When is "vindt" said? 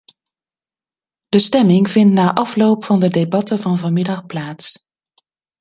1.89-2.13